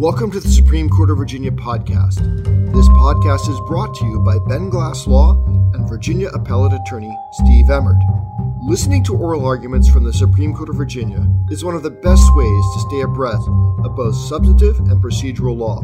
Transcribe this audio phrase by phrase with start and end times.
[0.00, 2.16] Welcome to the Supreme Court of Virginia podcast.
[2.72, 5.34] This podcast is brought to you by Ben Glass Law
[5.74, 8.00] and Virginia Appellate Attorney Steve Emmert.
[8.62, 12.22] Listening to oral arguments from the Supreme Court of Virginia is one of the best
[12.34, 13.46] ways to stay abreast
[13.84, 15.82] of both substantive and procedural law.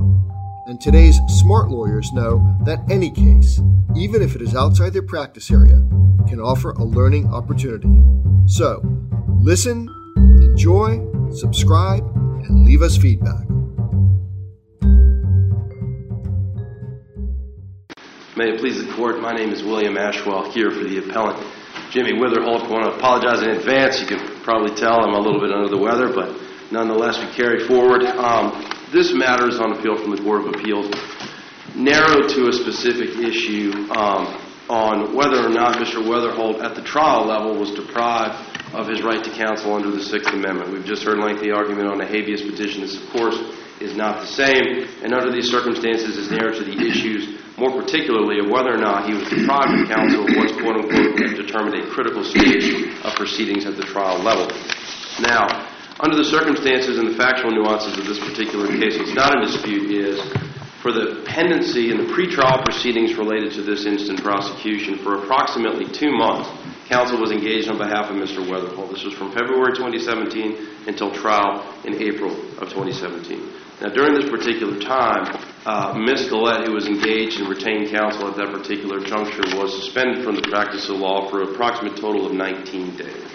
[0.65, 3.61] And today's smart lawyers know that any case,
[3.95, 5.87] even if it is outside their practice area,
[6.27, 8.03] can offer a learning opportunity.
[8.47, 8.81] So,
[9.43, 12.03] listen, enjoy, subscribe,
[12.49, 13.47] and leave us feedback.
[18.37, 21.41] May it please the court, my name is William Ashwell here for the appellant
[21.89, 22.69] Jimmy Weatherholt.
[22.69, 23.99] I want to apologize in advance.
[23.99, 26.37] You can probably tell I'm a little bit under the weather, but
[26.71, 28.05] nonetheless we carry forward.
[28.05, 28.53] Um,
[28.93, 30.93] this matter is on appeal from the Court of Appeals,
[31.73, 34.29] narrowed to a specific issue um,
[34.69, 36.05] on whether or not Mr.
[36.05, 38.37] Weatherholt at the trial level was deprived
[38.77, 40.77] of his right to counsel under the Sixth Amendment.
[40.77, 42.83] We've just heard a lengthy argument on a habeas petition.
[42.83, 43.41] This, of course,
[43.81, 48.39] is not the same, and under these circumstances is narrowed to the issues more particularly
[48.39, 51.89] of whether or not he was deprived of counsel at what's quote unquote determined a
[51.89, 54.47] critical stage of proceedings at the trial level.
[55.21, 55.49] Now,
[56.01, 59.91] under the circumstances and the factual nuances of this particular case, what's not in dispute
[59.91, 60.21] is
[60.83, 66.13] for the pendency and the pretrial proceedings related to this instant prosecution for approximately two
[66.13, 66.51] months,
[66.89, 68.45] counsel was engaged on behalf of Mr.
[68.45, 68.93] Weatherholt.
[68.93, 72.31] This was from February 2017 until trial in April
[72.61, 73.66] of 2017.
[73.81, 75.37] Now, during this particular time,
[75.67, 76.29] uh, Ms.
[76.29, 80.49] Gillette, who was engaged in retained counsel at that particular juncture, was suspended from the
[80.49, 83.29] practice of law for an approximate total of 19 days.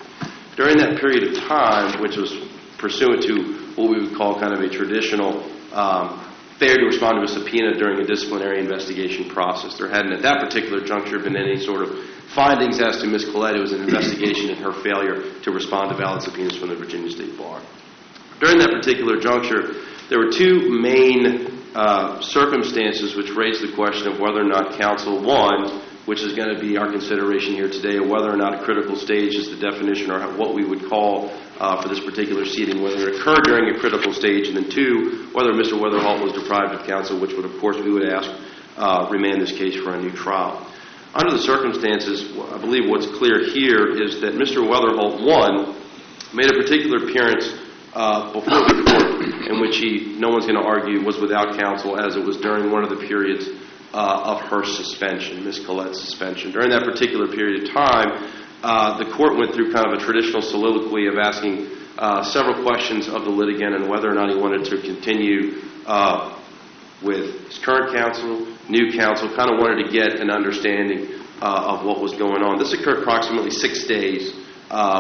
[0.58, 2.34] During that period of time, which was
[2.80, 6.18] pursuant to what we would call kind of a traditional um,
[6.58, 10.42] failure to respond to a subpoena during a disciplinary investigation process, there hadn't at that
[10.42, 11.94] particular juncture been any sort of
[12.34, 13.26] findings as to Ms.
[13.26, 13.56] Gillette.
[13.56, 17.12] It was an investigation in her failure to respond to valid subpoenas from the Virginia
[17.12, 17.62] State Bar.
[18.40, 19.78] During that particular juncture,
[20.12, 25.24] there were two main uh, circumstances which raised the question of whether or not counsel,
[25.24, 28.98] one, which is going to be our consideration here today, whether or not a critical
[28.98, 31.32] stage is the definition or what we would call
[31.64, 35.30] uh, for this particular seating, whether it occurred during a critical stage, and then two,
[35.32, 35.80] whether Mr.
[35.80, 38.30] Weatherholt was deprived of counsel, which would, of course, we would ask
[38.76, 40.60] uh, remand this case for a new trial.
[41.16, 44.60] Under the circumstances, I believe what's clear here is that Mr.
[44.60, 45.80] Weatherholt, one,
[46.36, 47.48] made a particular appearance
[47.94, 52.00] uh, before the court in which he, no one's going to argue, was without counsel
[52.00, 53.50] as it was during one of the periods
[53.94, 55.66] uh, of her suspension, Ms.
[55.66, 56.52] Collette's suspension.
[56.52, 60.42] During that particular period of time, uh, the court went through kind of a traditional
[60.42, 64.64] soliloquy of asking uh, several questions of the litigant and whether or not he wanted
[64.66, 66.40] to continue uh,
[67.04, 71.86] with his current counsel, new counsel, kind of wanted to get an understanding uh, of
[71.86, 72.60] what was going on.
[72.60, 74.32] This occurred approximately six days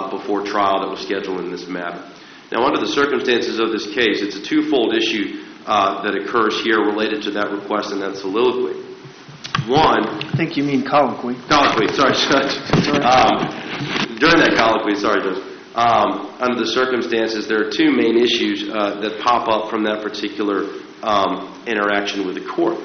[0.09, 2.03] before trial that was scheduled in this matter.
[2.51, 6.83] Now, under the circumstances of this case, it's a twofold issue uh, that occurs here
[6.83, 8.75] related to that request and that soliloquy.
[9.71, 11.39] One, I think you mean colloquy.
[11.47, 12.59] Colloquy, sorry, Judge.
[12.99, 13.47] Um,
[14.19, 15.41] during that colloquy, sorry, Judge.
[15.75, 20.03] Um, under the circumstances, there are two main issues uh, that pop up from that
[20.03, 20.67] particular
[21.03, 22.75] um, interaction with the court.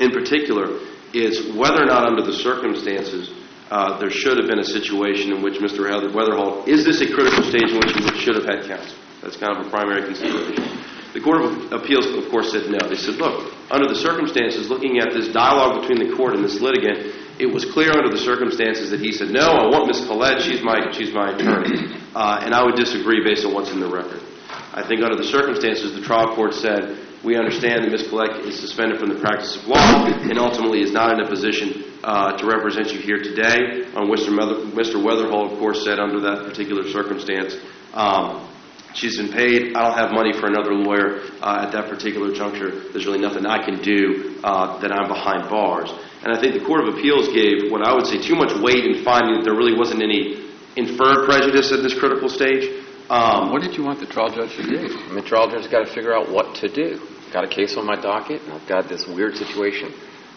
[0.00, 0.82] In particular,
[1.14, 3.30] is whether or not, under the circumstances,
[3.70, 5.86] there should have been a situation in which Mr.
[5.86, 8.98] Weatherholt, is this a critical stage in which he should have had counsel?
[9.22, 10.64] That's kind of a primary consideration.
[11.12, 12.78] The Court of Appeals, of course, said no.
[12.86, 16.60] They said, look, under the circumstances, looking at this dialogue between the court and this
[16.60, 20.06] litigant, it was clear under the circumstances that he said, no, I want Ms.
[20.06, 21.98] Collette, she's my, she's my attorney.
[22.14, 24.22] Uh, and I would disagree based on what's in the record.
[24.70, 28.08] I think under the circumstances, the trial court said, we understand that Ms.
[28.08, 31.89] Collette is suspended from the practice of law and ultimately is not in a position
[32.02, 33.84] uh, to represent you here today.
[33.94, 34.30] On Mr.
[34.72, 34.96] Mr.
[34.96, 37.56] Weatherholt, of course, said under that particular circumstance,
[37.94, 38.48] um,
[38.94, 39.76] she's been paid.
[39.76, 42.90] I don't have money for another lawyer uh, at that particular juncture.
[42.92, 45.90] There's really nothing I can do uh, that I'm behind bars.
[46.22, 48.84] And I think the Court of Appeals gave what I would say too much weight
[48.84, 52.68] in finding that there really wasn't any inferred prejudice at this critical stage.
[53.10, 54.78] Um, what did you want the trial judge to do?
[54.78, 57.00] I mean, the trial judge's got to figure out what to do.
[57.26, 59.92] I've got a case on my docket, and I've got this weird situation.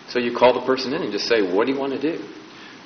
[0.10, 2.24] So you call the person in and just say, what do you want to do?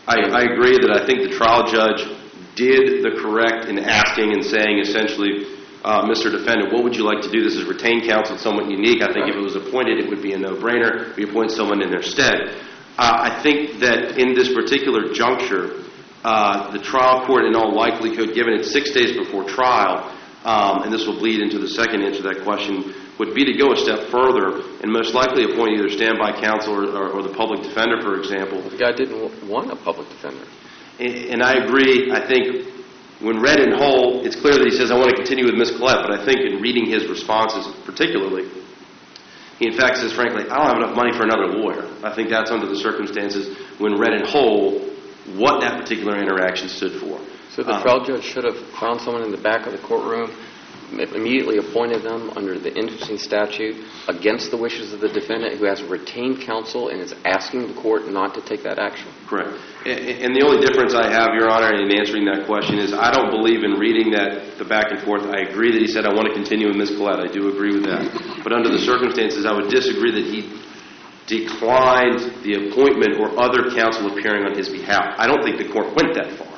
[0.07, 2.07] I, I agree that I think the trial judge
[2.55, 5.45] did the correct in asking and saying essentially,
[5.83, 6.31] uh, Mr.
[6.31, 7.43] Defendant, what would you like to do?
[7.43, 8.35] This is retained counsel.
[8.35, 9.01] It's somewhat unique.
[9.01, 9.29] I think right.
[9.29, 11.15] if it was appointed, it would be a no-brainer.
[11.15, 12.55] We appoint someone in their stead.
[12.97, 15.83] Uh, I think that in this particular juncture,
[16.23, 20.11] uh, the trial court, in all likelihood, given it six days before trial,
[20.43, 23.57] um, and this will bleed into the second answer to that question, would be to
[23.57, 27.33] go a step further and most likely appoint either standby counsel or, or, or the
[27.33, 28.61] public defender, for example.
[28.69, 30.45] The guy didn't want a public defender.
[30.99, 32.11] And, and I agree.
[32.11, 32.67] I think
[33.19, 35.77] when read in whole, it's clear that he says, I want to continue with Ms.
[35.77, 38.45] Collette, but I think in reading his responses particularly,
[39.57, 41.89] He in fact says frankly, I don't have enough money for another lawyer.
[42.05, 44.85] I think that's under the circumstances, when read in whole,
[45.35, 47.19] what that particular interaction stood for.
[47.49, 50.29] So the Um, trial judge should have found someone in the back of the courtroom,
[50.91, 53.75] immediately appointed them under the interesting statute
[54.07, 58.07] against the wishes of the defendant who has retained counsel and is asking the court
[58.07, 59.07] not to take that action.
[59.27, 59.51] Correct.
[59.85, 63.31] And the only difference I have, Your Honor, in answering that question is I don't
[63.31, 65.23] believe in reading that, the back and forth.
[65.23, 66.95] I agree that he said, I want to continue with Ms.
[66.95, 67.19] Collette.
[67.19, 68.07] I do agree with that.
[68.43, 70.47] But under the circumstances, I would disagree that he
[71.27, 75.19] declined the appointment or other counsel appearing on his behalf.
[75.19, 76.55] I don't think the court went that far.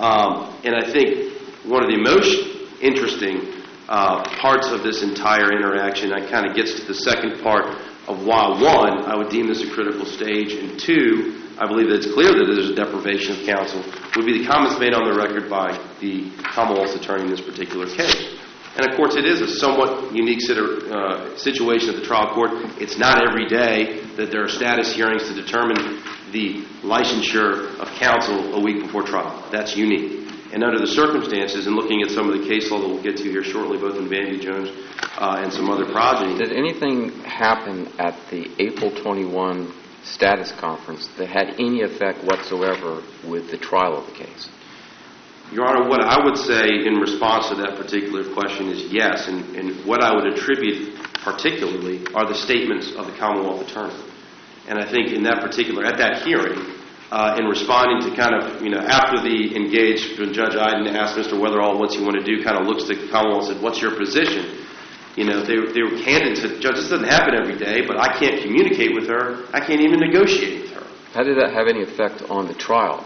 [0.00, 1.36] Um, And I think
[1.68, 3.57] one of the most interesting
[3.88, 7.64] uh, parts of this entire interaction, that kind of gets to the second part
[8.06, 11.96] of why, one, I would deem this a critical stage, and two, I believe that
[11.96, 13.84] it's clear that there's a deprivation of counsel,
[14.16, 17.86] would be the comments made on the record by the Commonwealth's attorney in this particular
[17.86, 18.38] case.
[18.76, 22.50] And of course, it is a somewhat unique uh, situation at the trial court.
[22.80, 26.00] It's not every day that there are status hearings to determine
[26.30, 29.48] the licensure of counsel a week before trial.
[29.50, 30.27] That's unique.
[30.52, 33.18] And under the circumstances, and looking at some of the case law that we'll get
[33.18, 34.70] to here shortly, both in Van Jones
[35.20, 39.72] uh, and some other progeny, Did anything happen at the April 21
[40.04, 44.48] status conference that had any effect whatsoever with the trial of the case?
[45.52, 49.56] Your Honor, what I would say in response to that particular question is yes, and,
[49.56, 53.96] and what I would attribute particularly are the statements of the Commonwealth Attorney.
[54.68, 56.77] And I think in that particular, at that hearing,
[57.10, 61.16] uh, in responding to kind of, you know, after the engaged, when Judge Iden asked
[61.16, 61.40] Mr.
[61.40, 63.80] Weatherholt, what's he want to do, kind of looks to the Commonwealth and said, what's
[63.80, 64.66] your position?
[65.16, 67.98] You know, they, they were candid and said, Judge, this doesn't happen every day, but
[67.98, 69.46] I can't communicate with her.
[69.52, 70.86] I can't even negotiate with her.
[71.12, 73.04] How did that have any effect on the trial?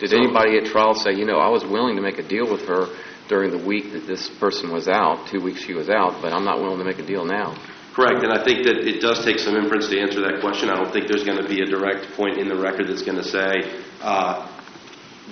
[0.00, 2.66] Did anybody at trial say, you know, I was willing to make a deal with
[2.66, 2.86] her
[3.28, 6.44] during the week that this person was out, two weeks she was out, but I'm
[6.44, 7.56] not willing to make a deal now?
[7.98, 10.70] Correct, and I think that it does take some inference to answer that question.
[10.70, 13.18] I don't think there's going to be a direct point in the record that's going
[13.18, 14.46] to say uh,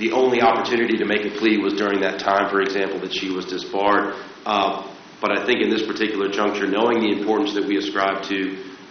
[0.03, 3.31] the only opportunity to make a plea was during that time, for example, that she
[3.31, 4.19] was disbarred.
[4.45, 4.83] Uh,
[5.23, 8.39] But I think in this particular juncture, knowing the importance that we ascribe to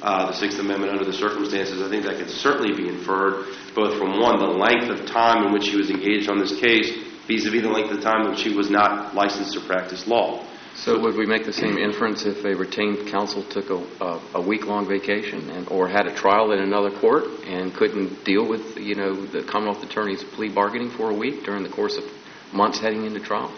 [0.01, 3.45] uh, the Sixth Amendment under the circumstances, I think that could certainly be inferred,
[3.75, 6.95] both from, one, the length of time in which she was engaged on this case,
[7.27, 10.47] vis-à-vis the length of time when she was not licensed to practice law.
[10.75, 14.87] So would we make the same inference if a retained counsel took a, a, week-long
[14.87, 19.25] vacation and, or had a trial in another court and couldn't deal with, you know,
[19.25, 22.03] the Commonwealth Attorney's plea bargaining for a week during the course of
[22.51, 23.55] months heading into trial?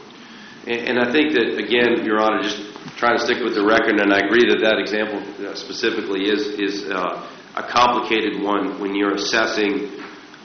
[0.67, 2.61] And and I think that, again, Your Honor, just
[2.97, 6.59] trying to stick with the record, and I agree that that example uh, specifically is,
[6.59, 9.89] is uh, a complicated one when you're assessing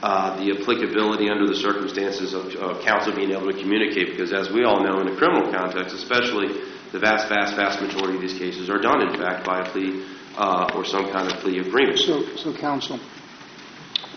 [0.03, 4.51] uh, the applicability under the circumstances of of counsel being able to communicate, because as
[4.51, 6.59] we all know, in a criminal context especially,
[6.91, 10.05] the vast, vast, vast majority of these cases are done, in fact, by a plea
[10.35, 11.97] uh, or some kind of plea agreement.
[11.99, 12.99] So, so counsel,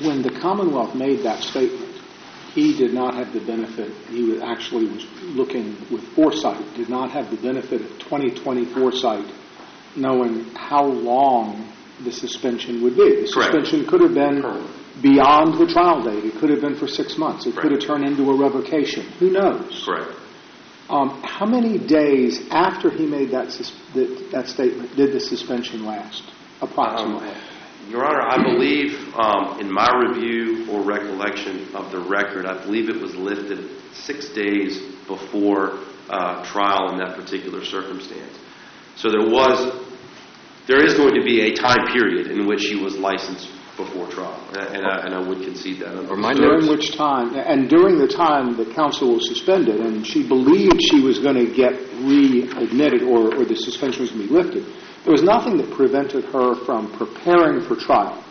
[0.00, 2.02] when the Commonwealth made that statement,
[2.52, 7.30] he did not have the benefit, he actually was looking with foresight, did not have
[7.30, 9.26] the benefit of 2020 foresight,
[9.94, 11.72] knowing how long
[12.04, 13.24] the suspension would be.
[13.24, 13.52] The Correct.
[13.52, 14.42] suspension could have been
[15.02, 16.24] beyond the trial date.
[16.24, 17.46] It could have been for six months.
[17.46, 19.04] It could have turned into a revocation.
[19.18, 19.84] Who knows?
[19.84, 20.12] Correct.
[20.88, 25.84] Um, how many days after he made that, sus- that, that statement did the suspension
[25.84, 26.22] last,
[26.60, 27.34] approximately?
[27.88, 32.88] Your Honor, I believe, um, in my review or recollection of the record, I believe
[32.88, 38.38] it was lifted six days before uh, trial in that particular circumstance.
[38.96, 39.86] So there was,
[40.66, 44.40] there is going to be a time period in which he was licensed before trial,
[44.56, 45.96] and I, and I would concede that.
[45.96, 49.80] under Or my the During which time, and during the time that counsel was suspended,
[49.80, 54.26] and she believed she was going to get readmitted or, or the suspension was going
[54.26, 54.64] to be lifted,
[55.04, 58.22] there was nothing that prevented her from preparing for trial.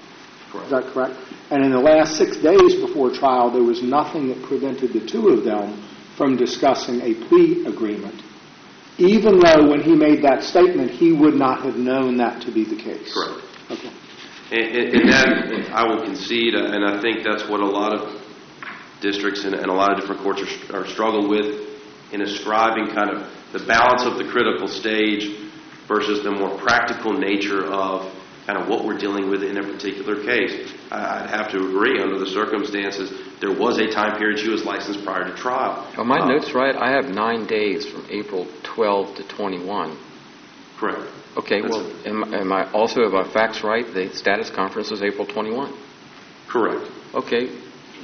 [0.63, 1.19] Is that correct?
[1.51, 5.29] And in the last six days before trial, there was nothing that prevented the two
[5.29, 5.83] of them
[6.15, 8.23] from discussing a plea agreement,
[8.97, 12.63] even though when he made that statement, he would not have known that to be
[12.63, 13.13] the case.
[13.13, 13.45] Correct.
[13.69, 13.91] Okay.
[14.51, 18.21] And- that, I will concede, uh, and I think that's what a lot of
[19.01, 21.67] districts and a lot of different courts are str- are struggle with
[22.11, 25.29] in ascribing kind of the balance of the critical stage
[25.87, 28.11] versus the more practical nature of
[28.45, 30.71] kind of what we're dealing with in a particular case.
[30.91, 33.11] I'd have to agree, under the circumstances,
[33.41, 35.87] there was a time period she was licensed prior to trial.
[35.97, 36.75] Are my Uh, notes right?
[36.75, 39.97] I have nine days from April 12 to 21.
[40.77, 41.01] Correct.
[41.37, 43.85] Okay, well, am, am I also, have my facts right?
[43.93, 45.73] The status conference was April 21.
[46.47, 46.89] Correct.
[47.13, 47.49] Okay,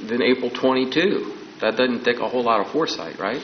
[0.02, 1.32] then April 22.
[1.60, 3.42] That doesn't take a whole lot of foresight, right?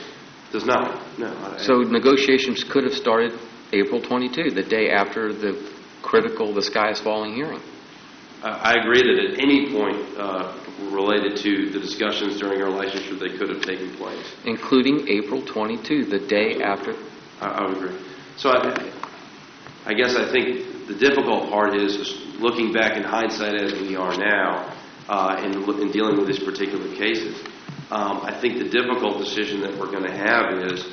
[0.51, 1.27] Does not, no.
[1.27, 3.33] I- So negotiations could have started
[3.73, 5.53] April 22, the day after the
[6.03, 7.61] critical, the sky is falling hearing.
[8.43, 10.53] I I agree that at any point uh,
[10.91, 14.25] related to the discussions during our licensure, they could have taken place.
[14.45, 16.95] including April 22, the day after.
[17.41, 17.97] I I would agree.
[18.37, 18.57] So I
[19.89, 23.95] I guess I think the difficult part is is looking back in hindsight as we
[23.95, 24.77] are now
[25.09, 27.41] uh, in in dealing with these particular cases.
[27.89, 30.85] Um, I think the difficult decision that we're going to have is,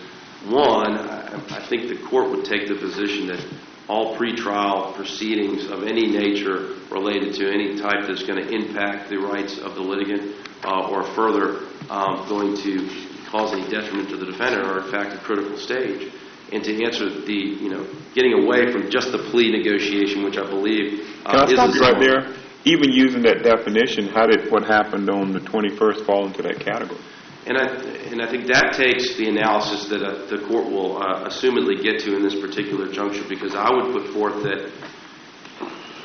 [0.49, 3.45] one, I I think the court would take the position that
[3.87, 9.19] all pretrial proceedings of any nature related to any type that's going to impact the
[9.19, 10.35] rights of the litigant
[10.65, 12.88] uh, or further um, going to
[13.29, 16.11] cause any detriment to the defendant are in fact a critical stage.
[16.53, 20.49] And to answer the, you know, getting away from just the plea negotiation, which I
[20.49, 22.37] believe uh, Can I is stop you right there?
[22.65, 27.00] Even using that definition, how did what happened on the 21st fall into that category?
[27.47, 27.67] And I,
[28.11, 32.00] and I think that takes the analysis that uh, the court will uh, assumedly get
[32.00, 34.71] to in this particular juncture, because I would put forth that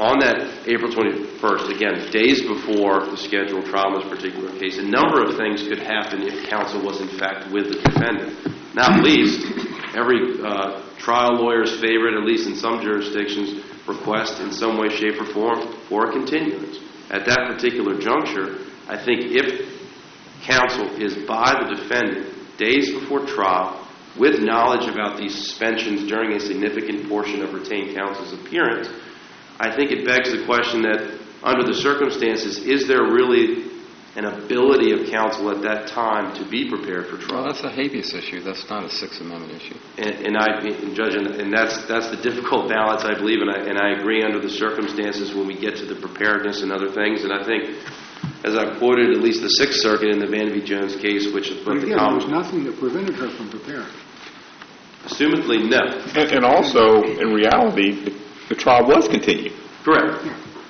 [0.01, 4.85] on that April 21st, again, days before the scheduled trial in this particular case, a
[4.85, 8.33] number of things could happen if counsel was in fact with the defendant.
[8.73, 9.45] Not least,
[9.95, 15.19] every uh, trial lawyer's favorite, at least in some jurisdictions, request in some way, shape,
[15.19, 16.79] or form for a continuance.
[17.09, 19.69] At that particular juncture, I think if
[20.43, 26.39] counsel is by the defendant days before trial with knowledge about these suspensions during a
[26.39, 28.89] significant portion of retained counsel's appearance,
[29.59, 33.70] I think it begs the question that under the circumstances, is there really
[34.15, 37.43] an ability of counsel at that time to be prepared for Well, trial?
[37.45, 38.41] that's a habeas issue.
[38.43, 39.77] That's not a Sixth Amendment issue.
[39.97, 43.49] And, and I, and Judge, and, and that's, that's the difficult balance, I believe, and
[43.49, 46.91] I, and I agree under the circumstances when we get to the preparedness and other
[46.91, 47.23] things.
[47.23, 47.71] And I think,
[48.43, 51.63] as I quoted at least the Sixth Circuit in the Vanderby Jones case, which is
[51.63, 53.87] But both the again, there was nothing that prevented her from preparing.
[55.07, 55.87] assumedly, no.
[56.19, 58.11] And, and also, in reality, the,
[58.49, 59.53] the trial was continued.
[59.87, 60.19] Correct.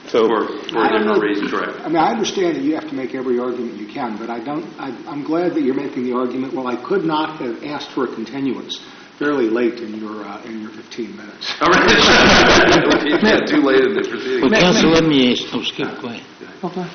[0.08, 1.79] So, For, for I a different know- reason, correct.
[1.81, 4.39] I mean, I understand that you have to make every argument you can, but I
[4.43, 7.91] don't, I, I'm glad that you're making the argument, well, I could not have asked
[7.91, 8.84] for a continuance
[9.20, 11.53] fairly late in your, uh, in your 15 minutes.
[11.62, 11.88] All right.
[13.24, 14.41] Yeah, too late in the proceeding.
[14.41, 16.24] Well, Counsel, let me ask, oh, Skip, go ahead.
[16.63, 16.88] Okay.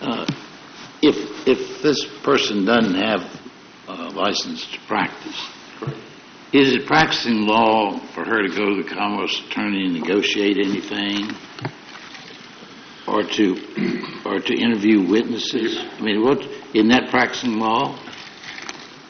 [0.00, 0.26] Uh,
[1.02, 3.20] If, if this person doesn't have
[3.88, 5.38] a license to practice,
[6.52, 11.30] is it practicing law for her to go to the Commonwealth's attorney and negotiate anything?
[13.10, 15.78] Or to, or to interview witnesses?
[15.78, 16.38] I mean, what,
[16.74, 17.98] isn't that practicing law?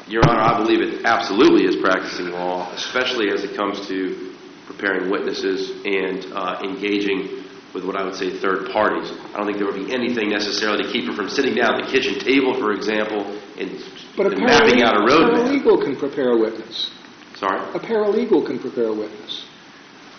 [0.08, 4.34] Your Honor, I believe it absolutely is practicing law, especially as it comes to
[4.66, 9.12] preparing witnesses and uh, engaging with what I would say third parties.
[9.32, 11.86] I don't think there would be anything necessarily to keep her from sitting down at
[11.86, 13.22] the kitchen table, for example,
[13.58, 13.70] and
[14.16, 15.34] But a and mapping out a roadmap.
[15.34, 16.90] A paralegal can prepare a witness.
[17.36, 17.60] Sorry?
[17.74, 19.46] A paralegal can prepare a witness.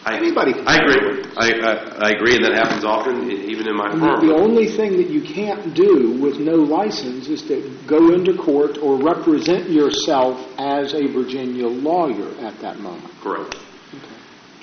[0.05, 0.67] I- Anybody can.
[0.67, 1.23] I agree.
[1.37, 1.73] I, I,
[2.07, 4.25] I agree, and that happens often, e- even in my firm.
[4.25, 8.77] the only thing that you can't do with no license is to go into court
[8.81, 13.13] or represent yourself as a Virginia lawyer at that moment.
[13.21, 13.55] Correct.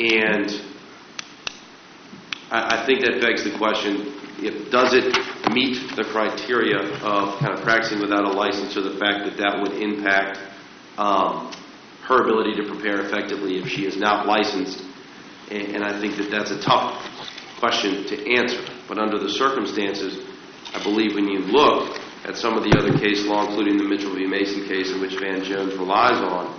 [0.00, 0.60] And
[2.50, 5.06] I, I think that begs the question, if, does it
[5.52, 9.60] meet the criteria of kind of practicing without a license or the fact that that
[9.62, 10.38] would impact
[10.98, 11.52] um,
[12.02, 14.84] her ability to prepare effectively if she is not licensed?
[15.50, 17.00] And, I think that that's a tough
[17.58, 18.60] question to answer.
[18.86, 20.26] But under the circumstances,
[20.74, 24.14] I believe when you look at some of the other case law, including the Mitchell
[24.14, 24.26] v.
[24.26, 26.58] Mason case in which Van Jones relies on,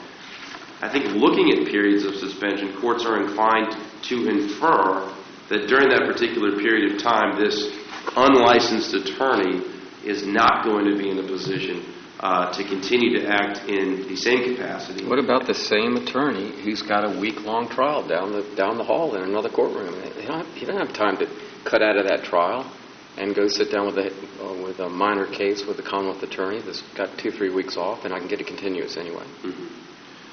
[0.82, 5.14] I think looking at periods of suspension, courts are inclined to infer
[5.50, 7.70] that during that particular period of time, this
[8.16, 9.62] unlicensed attorney
[10.06, 11.84] is not going to be in a position
[12.20, 15.06] uh, to continue to act in the same capacity.
[15.06, 19.16] What about the same attorney who's got a week-long trial down the, down the hall
[19.16, 19.94] in another courtroom?
[20.20, 21.28] He don't, have, he don't have time to
[21.64, 22.70] cut out of that trial
[23.18, 24.12] and go sit down with a,
[24.44, 28.06] uh, with a minor case with the Commonwealth attorney that's got two, three weeks off,
[28.06, 29.26] and I can get a continuous anyway.
[29.44, 29.54] In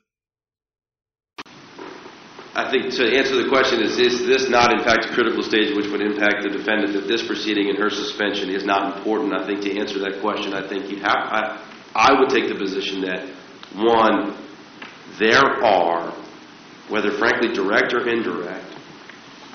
[2.54, 5.74] I think to answer the question, is is this not in fact a critical stage
[5.74, 9.34] which would impact the defendant, that this proceeding and her suspension is not important?
[9.34, 12.56] I think to answer that question, I think you'd have, I, I would take the
[12.56, 13.26] position that,
[13.76, 14.36] one,
[15.20, 16.14] there are,
[16.90, 18.76] whether frankly direct or indirect,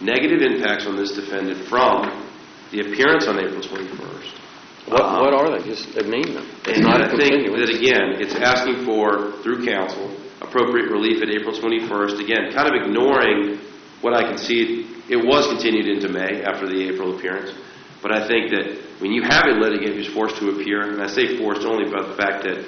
[0.01, 2.25] negative impacts on this defendant from
[2.71, 4.41] the appearance on April 21st.
[4.87, 5.65] What, Um, what are they?
[5.69, 6.47] Just name them.
[6.67, 10.11] It's and not a think that, again, it's asking for, through counsel,
[10.41, 12.21] appropriate relief at April 21st.
[12.21, 13.61] Again, kind of ignoring
[14.01, 17.53] what I concede, it was continued into May after the April appearance.
[18.03, 21.07] But I think that when you have a litigant who's forced to appear, and I
[21.07, 22.65] say forced only by the fact that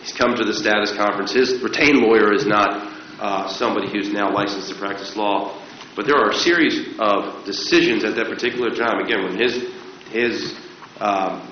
[0.00, 4.30] he's come to the status conference, his retained lawyer is not uh, somebody who's now
[4.30, 5.58] licensed to practice law,
[5.96, 9.00] but there are a series of decisions at that particular time.
[9.00, 9.72] Again, when his
[10.10, 10.58] his
[11.00, 11.50] um,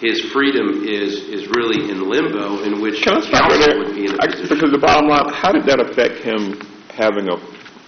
[0.00, 4.06] his freedom is is really in limbo, in which Can I stop counsel would be
[4.06, 4.48] in a I- position.
[4.56, 6.60] Because the bottom line, how did that affect him
[6.94, 7.36] having a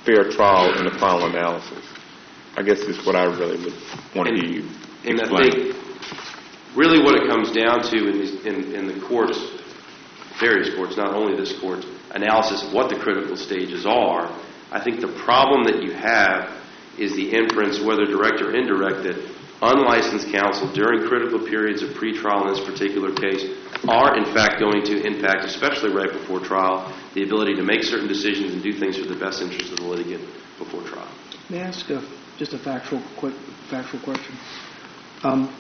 [0.05, 1.85] fair trial in the final analysis?
[2.57, 3.75] I guess is what I really would
[4.15, 4.69] want to hear you
[5.07, 5.73] And I explain.
[5.73, 5.77] think,
[6.77, 9.41] really what it comes down to in, these- in, in the courts,
[10.39, 14.29] various courts, not only this court, analysis of what the critical stages are,
[14.71, 16.51] I think the problem that you have
[16.99, 19.17] is the inference, whether direct or indirect, that
[19.63, 23.47] unlicensed counsel during critical periods of pretrial in this particular case
[23.89, 28.09] are in fact going to impact, especially right before trial, the ability to make certain
[28.09, 30.23] decisions and do things for the best interest of the litigant
[30.59, 31.09] before trial.
[31.49, 32.03] May I ask a,
[32.39, 33.35] just a factual, quick,
[33.71, 34.37] factual question?
[35.23, 35.55] Um,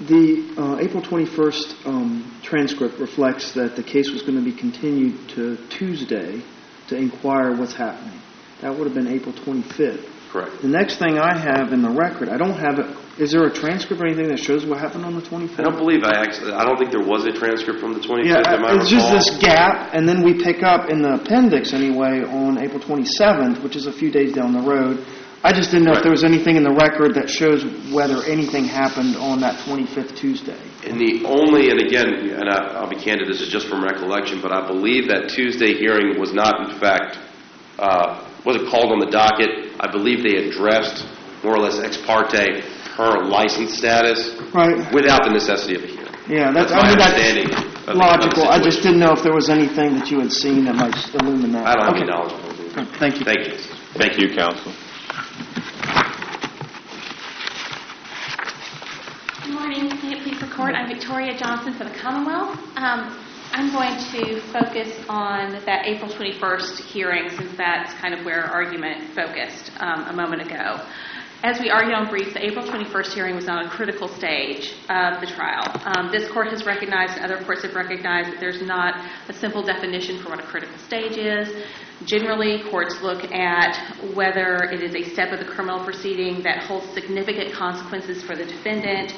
[0.00, 5.28] the uh, April 21st um, transcript reflects that the case was going to be continued
[5.30, 6.42] to Tuesday
[6.88, 8.18] to inquire what's happening.
[8.62, 10.08] That would have been April 25th.
[10.30, 10.62] Correct.
[10.62, 12.86] The next thing I have in the record, I don't have it.
[13.18, 15.58] Is there a transcript or anything that shows what happened on the 25th?
[15.58, 18.24] I don't believe I actually, I don't think there was a transcript from the 25th,
[18.24, 19.18] Yeah, I it's just recall?
[19.18, 23.74] this gap, and then we pick up in the appendix anyway on April 27th, which
[23.74, 25.04] is a few days down the road.
[25.42, 28.64] I just didn't know if there was anything in the record that shows whether anything
[28.66, 30.56] happened on that 25th Tuesday.
[30.86, 34.40] And the only, and again, and I- I'll be candid, this is just from recollection,
[34.40, 37.18] but I believe that Tuesday hearing was not in fact,
[37.78, 39.72] wasn't called on the docket.
[39.80, 41.06] I believe they addressed
[41.44, 42.62] more or less ex parte
[42.96, 44.92] her license status Right.
[44.92, 46.06] without the necessity of a hearing.
[46.28, 48.44] Yeah, that's, That's my I mean, understanding that's of the- of the logical.
[48.48, 48.82] I just situation.
[48.82, 51.66] didn't know if there was anything that you had seen that might illumine that.
[51.66, 52.02] I don't have Okay.
[52.02, 52.88] any knowledge of it.
[52.98, 53.24] Thank you.
[53.24, 53.54] Thank you.
[53.94, 54.72] Thank you, counsel.
[59.44, 59.88] Good morning.
[60.02, 62.58] May it please the court, I'm Victoria Johnson for the Commonwealth.
[62.76, 63.16] Um,
[63.52, 68.52] I'm going to focus on that April 21st hearing since that's kind of where our
[68.52, 70.86] argument focused um, a moment ago.
[71.42, 75.20] As we argued on brief, the April 21st hearing was on a critical stage of
[75.20, 75.66] the trial.
[75.84, 78.94] Um, This court has recognized, and other courts have recognized, that there's not
[79.28, 81.66] a simple definition for what a critical stage is.
[82.04, 83.74] Generally, courts look at
[84.14, 88.44] whether it is a step of the criminal proceeding that holds significant consequences for the
[88.44, 89.12] defendant,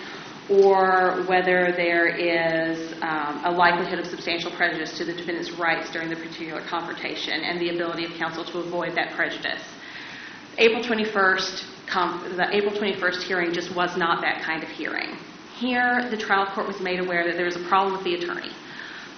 [0.50, 6.11] or whether there is um, a likelihood of substantial prejudice to the defendant's rights during
[6.11, 9.62] the particular confrontation, and the ability of counsel to avoid that prejudice.
[10.59, 15.16] April 21st, com- the April 21st hearing just was not that kind of hearing.
[15.57, 18.50] Here, the trial court was made aware that there was a problem with the attorney,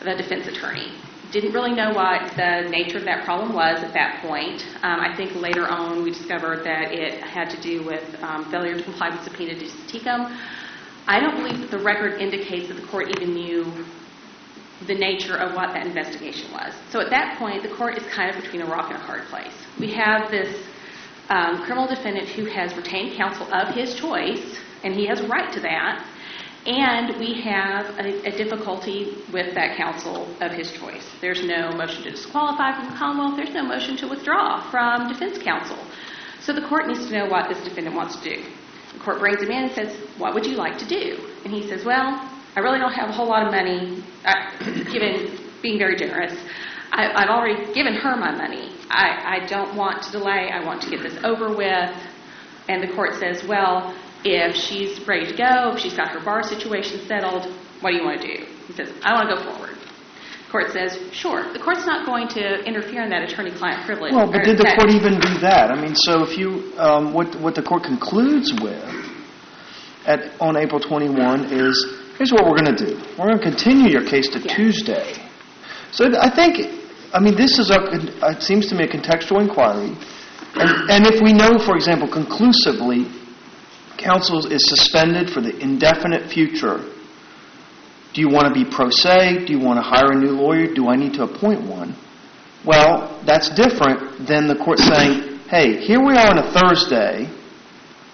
[0.05, 0.93] the defense attorney.
[1.33, 4.65] Didn't really know what the nature of that problem was at that point.
[4.83, 8.77] Um, I think later on we discovered that it had to do with um, failure
[8.77, 10.39] to comply with subpoena duces tecum.
[11.07, 13.85] I don't believe that the record indicates that the court even knew
[14.87, 16.75] the nature of what that investigation was.
[16.91, 19.25] So at that point, the court is kind of between a rock and a hard
[19.29, 19.53] place.
[19.79, 20.67] We have this
[21.29, 25.53] um, criminal defendant who has retained counsel of his choice, and he has a right
[25.53, 26.05] to that,
[26.67, 31.07] and we have a, a difficulty with that counsel of his choice.
[31.21, 33.37] There's no motion to disqualify from the Commonwealth.
[33.37, 35.79] There's no motion to withdraw from defense counsel.
[36.41, 38.45] So the court needs to know what this defendant wants to do.
[39.05, 41.85] Court brings him in and says, "What would you like to do?" And he says,
[41.85, 44.35] "Well, I really don't have a whole lot of money, uh,
[44.93, 46.35] given being very generous.
[46.93, 48.73] I, I've already given her my money.
[48.91, 50.51] I, I don't want to delay.
[50.51, 51.91] I want to get this over with."
[52.69, 56.43] And the court says, "Well, if she's ready to go, if she's got her bar
[56.43, 59.74] situation settled, what do you want to do?" He says, "I want to go forward."
[60.47, 64.13] The court says, "Sure." The court's not going to interfere in that attorney-client privilege.
[64.13, 65.71] Well, but did the court even do that?
[65.71, 68.85] I mean, so if you, um, what, what the court concludes with
[70.07, 71.75] at, on April 21 is,
[72.17, 72.95] here's what we're going to do.
[73.19, 74.41] We're going to continue your case to.
[74.41, 75.15] Tuesday.
[75.91, 76.59] So I think,
[77.13, 77.79] I mean, this is a,
[78.31, 79.97] it seems to me a contextual inquiry.
[80.55, 83.11] And, and if we know, for example, conclusively,
[83.97, 86.85] counsel is suspended for the indefinite future,
[88.15, 89.45] do you want to be pro se?
[89.45, 90.73] Do you want to hire a new lawyer?
[90.73, 91.97] Do I need to appoint one?
[92.65, 97.29] Well, that's different than the court saying, hey, here we are on a Thursday.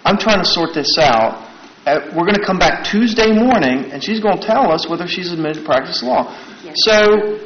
[0.03, 1.47] I'm trying to sort this out.
[1.85, 5.07] Uh, we're going to come back Tuesday morning, and she's going to tell us whether
[5.07, 6.33] she's admitted to practice law.
[6.63, 6.75] Yes.
[6.77, 7.37] So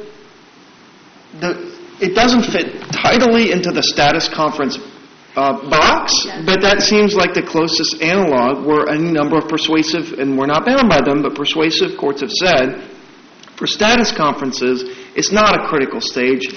[1.40, 4.78] the, it doesn't fit tidily into the status conference
[5.36, 10.36] uh, box, but that seems like the closest analog where a number of persuasive, and
[10.36, 12.88] we're not bound by them, but persuasive courts have said
[13.56, 16.48] for status conferences, it's not a critical stage.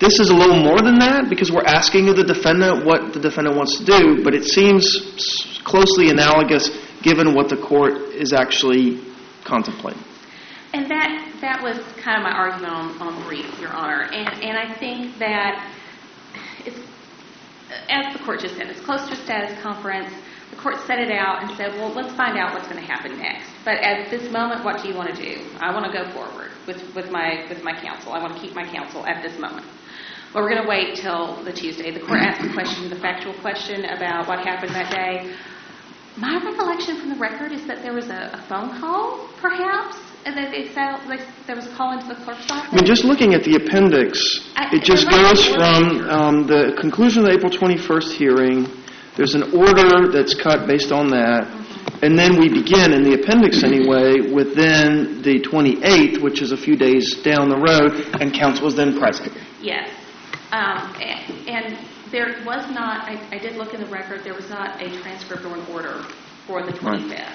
[0.00, 3.20] This is a little more than that because we're asking of the defendant what the
[3.20, 6.70] defendant wants to do, but it seems closely analogous
[7.02, 9.02] given what the court is actually
[9.44, 10.02] contemplating.
[10.74, 14.02] And that, that was kind of my argument on, on brief, Your Honor.
[14.02, 15.66] And, and I think that
[17.88, 20.12] as the court just said, it's close to a status conference.
[20.50, 23.18] The court set it out and said, well, let's find out what's going to happen
[23.18, 23.50] next.
[23.64, 25.44] But at this moment, what do you want to do?
[25.60, 28.12] I want to go forward with, my, with my counsel.
[28.12, 29.66] I want to keep my counsel at this moment.
[30.34, 31.90] Well, we're going to wait till the Tuesday.
[31.90, 35.34] The court asked the question, the factual question about what happened that day.
[36.16, 40.52] My recollection from the record is that there was a phone call, perhaps, and that
[40.54, 42.68] it said like, there was a call into the clerk's office.
[42.72, 46.10] I mean, just looking at the appendix, I- it just there might goes be from
[46.10, 48.66] um, the conclusion of the April 21st hearing,
[49.16, 51.48] there's an order that's cut based on that,
[52.02, 56.56] and then we begin, in the appendix anyway, with then the 28th, which is a
[56.56, 59.32] few days down the road, and counsel is then present.
[59.60, 59.90] Yes.
[60.52, 61.76] Um, a- And
[62.12, 65.44] there was not, I I did look in the record, there was not a transcript
[65.44, 66.02] or an order
[66.46, 67.26] for the 25th.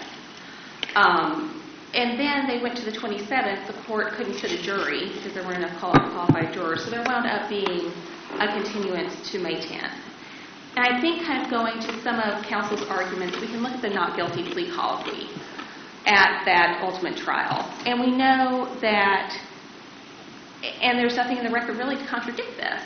[0.95, 1.62] Um,
[1.93, 5.43] And then they went to the 27th, the court couldn't sit a jury because there
[5.43, 7.91] weren't enough qualified jurors, so there wound up being
[8.39, 9.93] a continuance to May 10th.
[10.75, 13.81] And I think kind of going to some of counsel's arguments, we can look at
[13.83, 15.29] the not guilty plea colloquy
[16.07, 17.61] at that ultimate trial.
[17.85, 19.39] And we know that
[20.81, 22.81] and there's nothing in the record really to contradict this.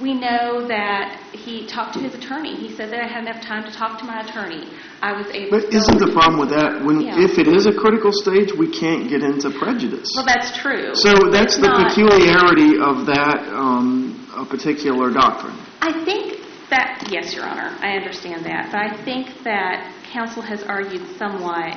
[0.00, 2.56] We know that he talked to his attorney.
[2.56, 4.66] He said that I had enough time to talk to my attorney.
[5.02, 5.76] I was able But to...
[5.76, 6.80] isn't the problem with that,
[7.20, 10.10] if it is a critical stage, we can't get into prejudice?
[10.16, 10.94] Well, that's true.
[10.94, 15.56] So that's the peculiarity of that um, a particular doctrine.
[15.82, 18.72] I think that, yes, Your Honor, I understand that.
[18.72, 21.76] But I think that counsel has argued somewhat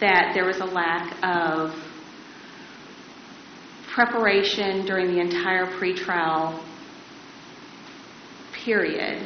[0.00, 1.74] that there was a lack of
[3.94, 6.60] preparation during the entire pretrial
[8.52, 9.24] period.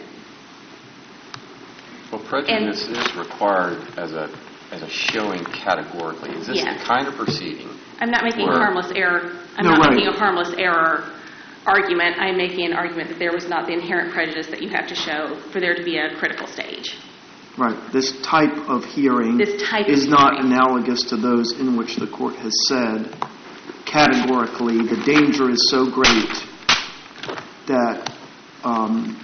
[2.13, 4.29] Well, prejudice is required as a,
[4.71, 6.31] as a showing categorically.
[6.37, 6.79] Is this Yes.
[6.81, 7.69] the kind of proceeding?
[8.01, 9.33] I'm not making a Where- harmless error.
[9.57, 9.95] I'm No, not right.
[9.95, 11.05] making a harmless error
[11.67, 12.17] argument.
[12.19, 14.95] I'm making an argument that there was not the inherent prejudice that you have to
[14.95, 16.95] show for there to be a critical stage.
[17.57, 17.77] Right.
[17.93, 20.53] This type of hearing This type of is not hearing.
[20.53, 23.15] analogous to those in which the court has said
[23.91, 26.29] categorically the danger is so great
[27.67, 28.13] that
[28.65, 29.19] um,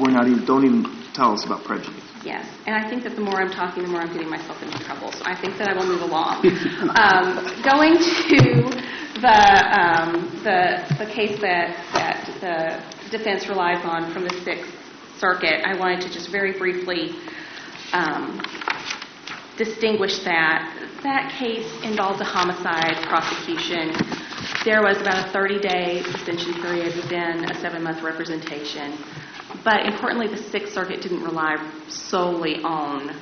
[0.00, 2.02] we're not even don't even tell us about prejudice.
[2.24, 4.78] Yes, and I think that the more I'm talking, the more I'm getting myself into
[4.80, 5.12] trouble.
[5.12, 6.44] So I think that I will move along.
[6.96, 8.66] um, going to
[9.20, 14.74] the, um, the the case that that the defense relies on from the Sixth
[15.18, 17.16] Circuit, I wanted to just very briefly
[17.92, 18.42] um,
[19.56, 20.85] distinguish that.
[21.02, 23.92] That case involved a homicide prosecution.
[24.64, 28.98] There was about a 30-day suspension period within a seven-month representation.
[29.62, 31.56] But importantly, the Sixth Circuit didn't rely
[31.88, 33.14] solely on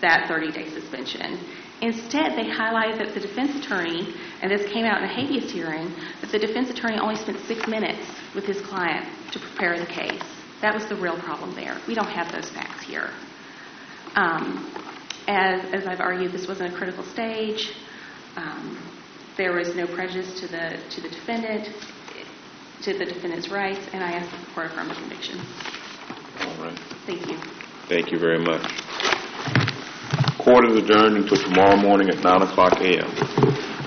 [0.00, 1.38] that 30-day suspension.
[1.80, 5.92] Instead, they highlighted that the defense attorney, and this came out in a habeas hearing,
[6.20, 10.22] that the defense attorney only spent six minutes with his client to prepare the case.
[10.60, 11.78] That was the real problem there.
[11.86, 13.10] We don't have those facts here.
[14.16, 14.72] Um,
[15.28, 17.72] As, as I've argued, this wasn't a critical stage.
[18.36, 18.78] Um,
[19.36, 21.68] there was no prejudice to the to the defendant,
[22.82, 25.38] to the defendant's rights, and I ask that the court affirm the conviction.
[26.40, 26.78] All right.
[27.06, 27.36] Thank you.
[27.88, 28.62] Thank you very much.
[30.38, 33.10] Court is adjourned until tomorrow morning at 9 o'clock a.m.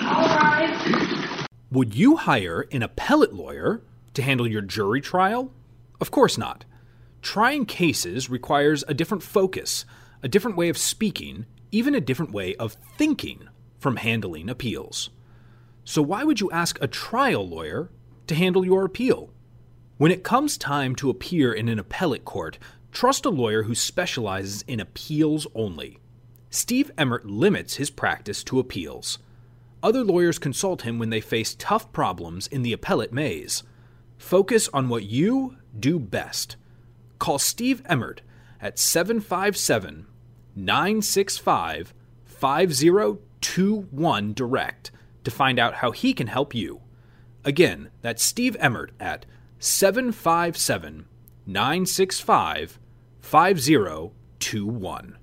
[0.05, 1.47] All right.
[1.71, 3.81] Would you hire an appellate lawyer
[4.13, 5.51] to handle your jury trial?
[5.99, 6.65] Of course not.
[7.21, 9.85] Trying cases requires a different focus,
[10.23, 13.47] a different way of speaking, even a different way of thinking
[13.79, 15.09] from handling appeals.
[15.83, 17.89] So, why would you ask a trial lawyer
[18.27, 19.31] to handle your appeal?
[19.97, 22.57] When it comes time to appear in an appellate court,
[22.91, 25.99] trust a lawyer who specializes in appeals only.
[26.49, 29.19] Steve Emmert limits his practice to appeals.
[29.83, 33.63] Other lawyers consult him when they face tough problems in the appellate maze.
[34.17, 36.55] Focus on what you do best.
[37.21, 38.23] Call Steve Emmert
[38.59, 40.07] at 757
[40.55, 41.93] 965
[42.25, 44.89] 5021 direct
[45.23, 46.81] to find out how he can help you.
[47.45, 49.27] Again, that's Steve Emmert at
[49.59, 51.05] 757
[51.45, 52.79] 965
[53.19, 55.17] 5021.